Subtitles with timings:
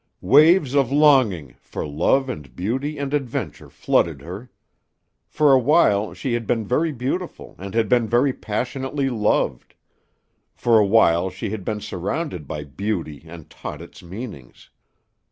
[0.23, 4.49] Waves of longing for love and beauty and adventure flooded her.
[5.27, 9.75] For a while she had been very beautiful and had been very passionately loved;
[10.55, 14.71] for a while she had been surrounded by beauty and taught its meanings.